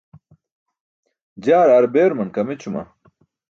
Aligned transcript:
jaar 1.43 1.69
aar 1.75 1.85
beeruman 1.93 2.29
kaam 2.35 2.49
ećuma? 2.53 2.83